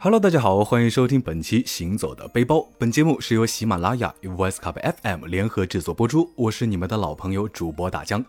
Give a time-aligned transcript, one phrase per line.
[0.00, 2.56] Hello，大家好，欢迎收听本期《行走的背包》。
[2.78, 6.30] 本节目是由喜马拉雅与 Voice Cup FM 联合制作播出。
[6.36, 8.24] 我是你们的老朋友主播大江，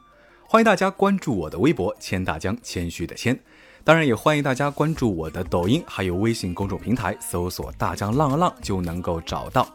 [0.47, 3.39] 欢迎大家关注我的微博“谦大江”，谦虚的谦。
[3.83, 9.67] 当然，也欢迎大家关注我的抖音，还有微信公众平台，搜索“大江浪浪”就能够找到。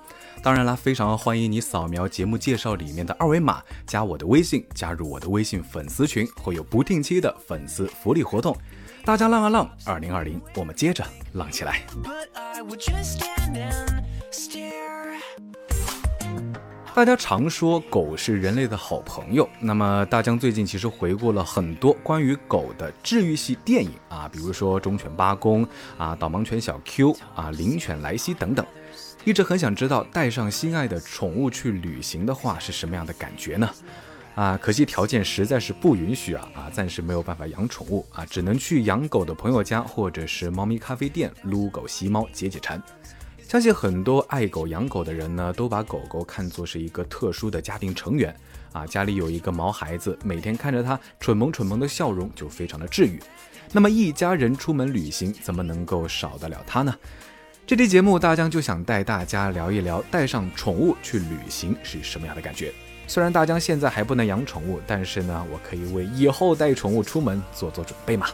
[0.45, 8.55] 当然啦，非常欢迎你扫描节目介绍里面的二维码，加我的微信，加入我的微信粉丝群，会有不定期的粉丝福利活动。
[9.07, 11.03] 大家浪啊浪，二零二零，我们接着
[11.33, 11.81] 浪起来。
[16.95, 25.67] 大家常说狗是人类的好朋友，那么大江最近其实回顾了很多关于狗的治愈系电影啊，比如说《忠犬八公》
[25.97, 28.65] 啊，《导盲犬小 Q》啊，《灵犬莱西》等等，
[29.25, 33.71] 一直很想知道带上心爱的宠物去旅行的话是什么样的感觉呢？
[34.35, 42.83] 啊，可惜条件实在是不允许啊啊，暂时没有办法养宠物啊，只能去养狗的朋友家或者是猫咪咖啡店撸狗吸猫解解馋。
[43.49, 48.35] 相信很多爱狗养狗的人呢，都把狗狗看作是一个特殊的家庭成员
[48.73, 53.19] 啊，家里有一个毛孩子，每天看着它蠢萌蠢萌的笑容就非常的治愈。
[53.73, 56.95] 那么一家人出门旅行，怎么能够少得了它呢？
[57.67, 62.71] 这期节目大江就想带大家聊一聊带上宠物去旅行是什么样的感觉。
[63.07, 68.27] 虽然大江现在还不能养宠物，但是呢，我可以为以后带宠物出门做做准备嘛。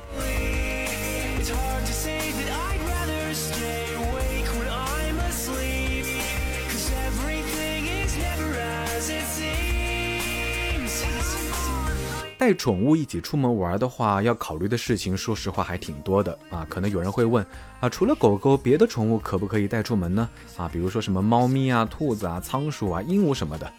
[12.41, 16.67] 带宠物一起出门玩的话，要考虑的事情，说实话还挺多的啊。
[16.71, 17.45] 可能有人会问
[17.81, 20.27] 啊，除了狗狗，别的宠物可不可以带出门呢？
[20.57, 23.71] 啊，比如说什么猫咪啊、兔子啊、仓鼠啊、鹦鹉什么的。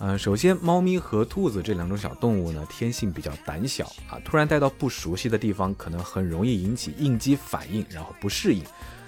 [0.00, 8.64] 嗯，首先，猫咪和兔子这两种小动物呢，天性比较胆小啊，突然带到不熟悉的地方，可能很容易引起应激反应，然后不适应。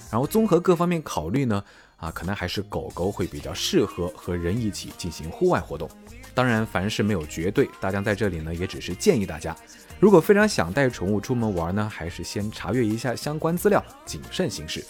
[0.08, 1.64] 然后综合各方面考虑呢，
[1.96, 5.90] 啊，可能还是狗狗会比较适合和人一起进行户外活动。
[6.40, 9.54] 当然，凡事没有绝对，大家在这里呢，也只是建议大家，
[9.98, 14.82] 如果非常想带宠物出门玩呢，还是先查阅一下相关资料，谨慎行事，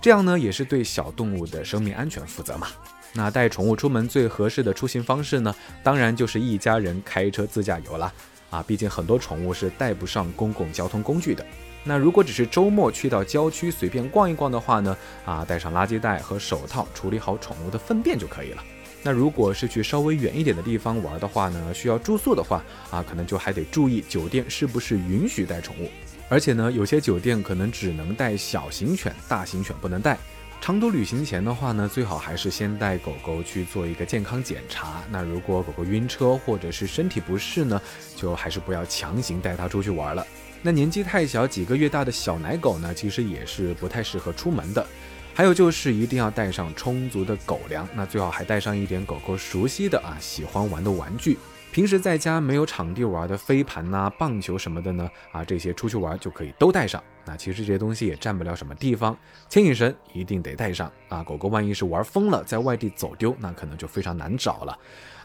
[0.00, 2.68] 这样呢，也是对小动物的生命安全负责嘛。
[3.14, 5.52] 那带宠物出门最合适的出行方式呢？
[5.82, 8.12] 当然就是一家人开车自驾游了
[8.50, 8.62] 啊！
[8.64, 11.44] 毕竟很多宠物是带不上公共交通工具的。
[11.82, 14.96] 那如果只是周末去到郊区随便逛一逛的话呢？
[15.24, 18.62] 啊，带上垃圾袋和手套，处理好宠物的粪便就可以了。
[19.02, 21.74] 那如果是去稍微远一点的地方玩的话呢？
[21.74, 25.90] 需要住宿的话啊，可能就还得注意酒店是不是允许带宠物。
[26.28, 30.16] 而且呢，有些酒店可能只能带小型犬，大型犬不能带。
[30.60, 35.02] 长途旅行前的话呢，最好还是先带狗狗去做一个健康检查。
[35.10, 37.82] 那如果狗狗晕车或者是身体不适呢，
[38.14, 40.24] 就还是不要强行带它出去玩了。
[40.62, 44.86] 那年纪太小，几个月大的小奶狗呢，其实也是不太适合出门的。
[45.34, 51.38] 还有就是一定要带上充足的狗粮，那最好还带上一点狗狗熟悉的啊喜欢玩的玩具。
[51.72, 55.10] 平时在家没有场地玩的飞盘呐、棒球什么的呢？
[55.32, 57.02] 啊，这些出去玩就可以都带上。
[57.24, 59.16] 那其实这些东西也占不了什么地方，
[59.48, 61.22] 牵引绳一定得带上啊。
[61.22, 64.78] 狗狗万一是玩疯了，在外地走丢，那可能就非常难找了。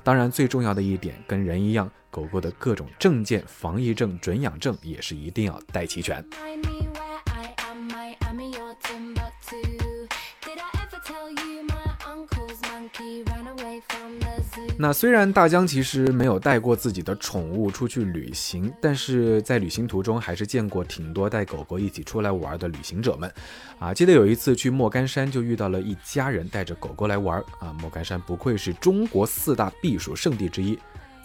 [0.03, 6.23] 当然，最重要的一点，跟人一样，狗狗的各种证件、防疫证、准养证也是一定要带齐全。
[14.79, 23.31] 那虽然大江其实没有带过自己的宠物出去旅行，但是在旅行途中还是见过挺多带狗狗一起出来玩的旅行者们。
[23.79, 27.39] 啊，记得有一次去莫干山，就遇到了一家人带着狗狗来玩。
[27.59, 30.77] 啊，莫干山不愧是中国四大避暑胜地之一。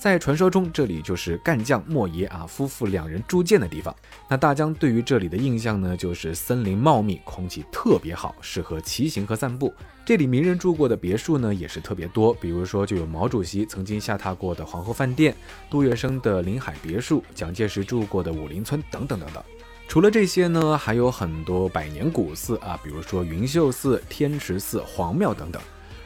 [0.03, 3.95] 在传说中，这里就是干将莫邪啊夫妇两人铸剑的地方。
[4.29, 9.73] 那大江对于这里的印象呢，就是森林茂密，空气特别好，适合骑行和散步。
[10.05, 15.33] 这里名人住过的别墅呢，也是特别多，比如说就有毛主席曾经下榻过的皇后饭店，
[15.71, 19.41] 杜月笙的临海别墅，蒋介石住过的武林村等等等等。
[19.87, 25.63] 除了这些呢，还有很多百年古寺啊，比如说云秀寺、天池寺、黄庙等等。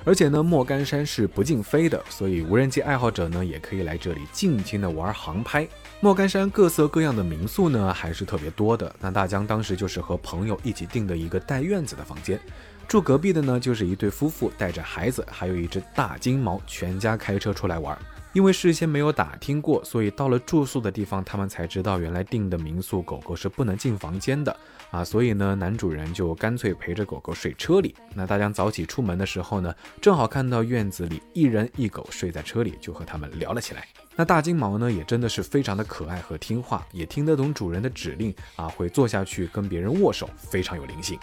[0.06, 5.66] 而且呢，莫干山是不禁飞的，所以无人机爱好者呢也可以来这里尽情的玩航拍。
[5.98, 8.94] 莫干山各色各样的民宿呢还是特别多的。
[9.00, 12.40] 那大江当时就是和朋友一起订的一个带院子的房间，
[12.86, 17.98] 住隔壁的呢就是一对夫妇带着孩子，还有一只大金毛，全家开车出来玩。
[18.36, 24.54] 因为事先没有打听过，所以到了住宿的地方，他们才知道原来订的民宿狗狗是不能进房间的
[24.90, 25.02] 啊。
[25.02, 27.94] 所以呢，男主人就干脆陪着狗狗睡车里。
[28.14, 33.88] 那大江早起出门的时候呢，正好看到院子里一人一狗睡在车里，就和他们聊了起来。
[34.14, 41.18] 那大金毛呢，也真的是非常的可爱和听话，也听得懂主人的指令啊，会坐下去跟别人握手，非常有灵性。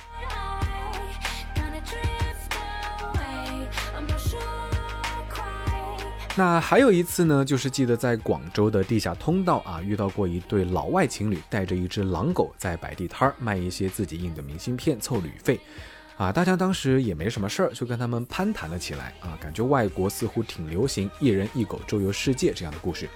[6.35, 15.59] 那还有一次呢，就是记得在广州的地下通道啊，遇到过一对老外情侣，带着一只狼狗在摆地摊儿卖一些自己印的明信片凑旅费，
[16.18, 23.07] 啊，大家当时也没什么事儿，就跟他们攀谈了起来啊，感觉外国似乎挺流行一人一狗周游世界这样的故事。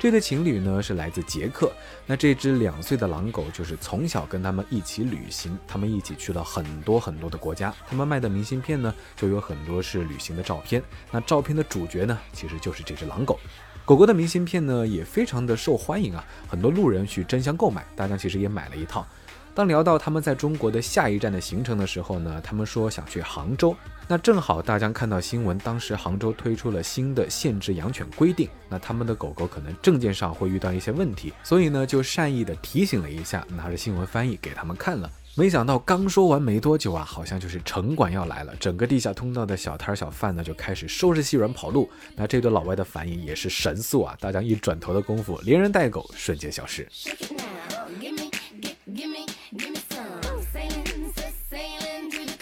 [0.00, 1.72] 这对情侣呢是来自捷克，
[2.06, 7.74] 那这只两岁的狼狗就是从小跟他们一起旅行，他们一起去了很多很多的国家。
[7.84, 10.80] 他们卖的明信片呢就有很多是旅行的照片，
[11.10, 13.40] 那照片的主角呢其实就是这只狼狗。
[13.84, 19.04] 狗狗的明信片呢也非常的受欢迎啊，很多路人去争相购买，大家其实也买了一套。
[19.52, 23.74] 当聊到他们在中国的下一站的行程的时候呢，他们说想去杭州。
[24.10, 35.10] 那正好大江看到新闻，当时杭州推出了新的限制养犬规定，那他们的狗狗可能证件上会遇到一些问题，所以呢就善意的提醒了一下，拿着新闻翻译给他们看了。
[35.34, 41.86] 没想到刚说完没多久啊，好像就是城管要来了，整个地下通道的小摊小贩呢就开始收拾细软跑路。
[42.16, 46.88] 那这对老外的反应也是神速啊，大江一转头的功夫，连人带狗瞬间消失。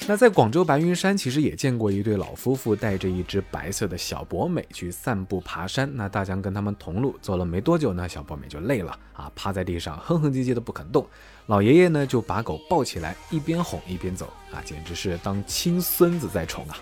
[0.08, 5.90] 那在广州白云山，其实也见过一对老夫妇带着一只白色的小博美去散步爬山。
[5.96, 11.04] 那大江跟他们同路，走了没多久呢，小博美就累了啊，趴在地上哼哼唧唧的不肯动。
[11.46, 16.78] 老爷爷呢就把狗抱起来，一边哄一边走啊，简直是当亲孙子在宠啊。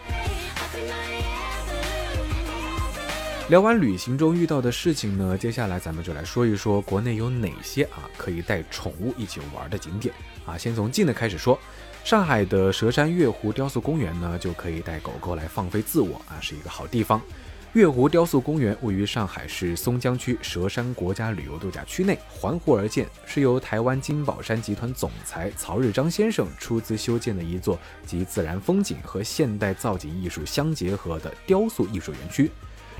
[3.48, 10.58] 聊完旅行中遇到的事情呢，接下来咱们就来说一说国内有哪些啊可以带宠物一起玩的景点啊。
[10.58, 11.58] 先从近的开始说。
[12.04, 17.18] 上海的佘山月湖雕塑公园呢，就可以带狗狗来放飞自我啊，是一个好地方。
[17.72, 32.50] 月湖雕塑公园位于上海市松江区佘山国家旅游度假区内，环湖而建，是由台湾金宝山集团总裁曹日章先生出资修建的一座集自然风景和现代造景艺术相结合的雕塑艺术园区。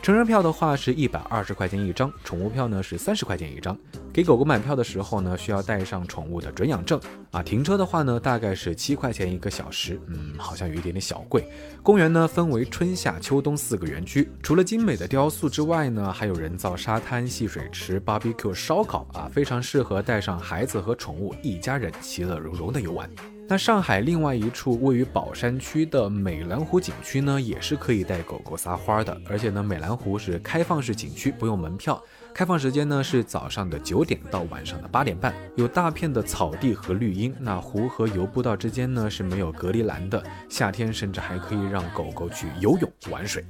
[0.05, 3.75] 成人票的话是一百二十块钱一张，宠物票呢是三十块钱一张。
[4.13, 7.43] 给狗狗买票的时候呢，需要带上宠物的准养证啊。
[7.43, 11.49] 停车的话呢，大概是七块钱一个小时，嗯，好像有一点点小贵。
[11.83, 23.09] 公园呢分为春夏秋冬四个园区，除了精美的雕塑之外呢，还有人造沙滩、戏水池、barbecue 烧烤啊，非常适合带上孩子和宠物一家人其乐融融的游玩。
[23.47, 29.21] 那上海另外一处位于宝山区的美兰湖景区呢，也是可以带狗狗撒欢的。
[29.29, 32.03] 而且呢，美兰湖是开放式景区，不用门票。
[32.33, 37.35] 开放时间呢是早上的九点到晚上的八点半，有大片的草地和绿荫。
[37.39, 40.23] 那湖和游步道之间呢是没有隔离栏的。
[40.49, 43.45] 夏天甚至还可以让狗狗去游泳玩水。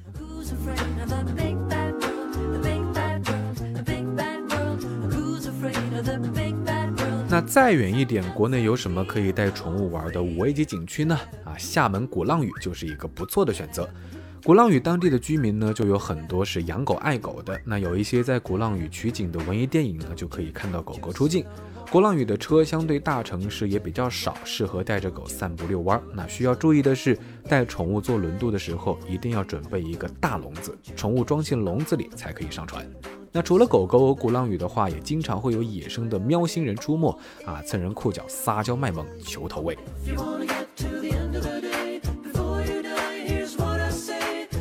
[7.35, 11.19] 那再远一点，国内有什么可以带宠物玩的五 A 级景区呢？
[11.43, 13.91] 啊，厦门鼓浪屿就是一个不错的选择。
[14.45, 17.61] 鼓浪屿当地的居民呢，就有很多是养狗爱狗的。
[17.65, 21.45] 那有一些在鼓浪屿取景的文艺电影呢，就可以看到狗狗出镜。
[21.91, 26.01] 鼓浪屿的车相对大城市也比较少，适合带着狗散步遛弯。
[26.15, 32.89] 那需要注意的是，带宠物坐轮渡的时候，一定要准备一个大笼子，宠物装进笼子里才可以上船。
[33.37, 37.11] 那除了狗狗，鼓浪屿的话也经常会有野生的喵星人出没
[37.45, 39.77] 啊，蹭人裤脚、撒娇卖萌、求投喂。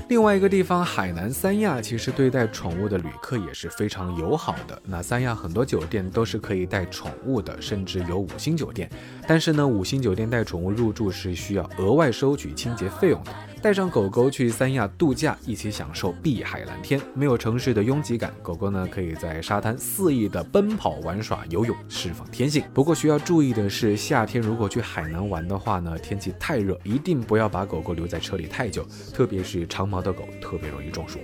[0.09, 4.81] 另外一个地方，海南三亚，其实对待宠物的旅客也是非常友好的。
[4.83, 8.89] 那三亚很多酒店都是可以带宠物的，甚至有五星酒店。
[9.27, 13.31] 但是呢，五星酒店带宠物入住是需要额外收取清洁费用的。
[13.63, 18.33] 带上狗狗去三亚度假，一起享受碧海蓝天，没有城市的拥挤感。
[18.41, 22.61] 狗狗呢，可以在沙滩肆意的奔跑、玩耍、游泳，释放天性。
[22.73, 31.19] 不过需要注意的是，夏天如果去海南玩的话呢，天气太热，一定不要把狗狗留在车里太久，特别是长毛的狗，特别容易中暑。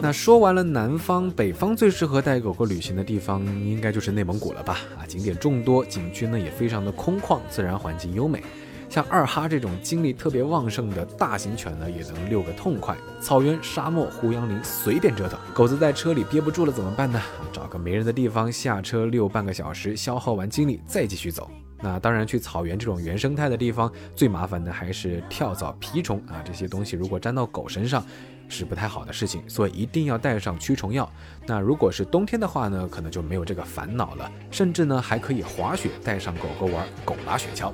[0.00, 4.78] 那说完了南方，北方最适合带狗狗旅行的地方，应该就是内蒙古了吧？
[4.96, 8.40] 啊，景点众多，景区呢也非常的空旷，自然环境优美。
[8.92, 12.94] 像二哈这种精力特别旺盛的大型犬呢，也能遛个痛快。
[13.22, 15.40] 草原、沙漠、胡杨林，随便折腾。
[15.54, 17.18] 狗子在车里憋不住了怎么办呢？
[17.50, 21.50] 找个没人的地方下车遛半个小时，消耗完精力再继续走。
[21.82, 28.04] 那当然，去草原这种原生态的地方，最麻烦的还是跳蚤、蜱虫啊，这些东西如果粘到狗身上，
[28.48, 31.10] 是不太好的事情，所以一定要带上驱虫药。
[31.46, 37.72] 那如果是冬天的话呢，可能就没有这个烦恼了，甚至呢还可以滑雪，带上狗狗玩狗拉雪橇。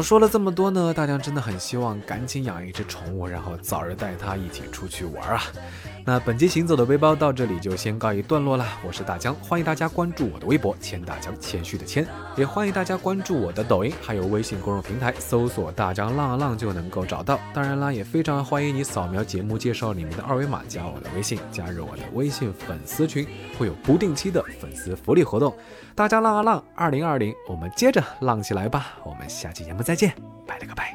[0.00, 5.42] 好，说了这么多呢，大家真的很希望赶紧养一只宠物，然后早日带它一起出去玩啊。
[6.06, 8.66] 那本期行走的背包到这里就先告一段落了。
[8.82, 17.38] 我是大江，欢迎大家关注我的微博“谦大江”，谦虚的谦，也欢迎大家关注我的抖音，还有微信公众平台，搜索“大江浪浪”就能够找到。
[17.52, 23.26] 当然啦，也非常欢迎你扫描节目介绍里面的二维码，加我的微信，加入我的微信粉丝群，
[23.58, 25.54] 会有不定期的粉丝福利活动。
[25.94, 28.94] 大家浪啊浪，二零二零，我们接着浪起来吧！
[29.04, 30.14] 我们下期节目再再见，
[30.46, 30.94] 拜了个拜。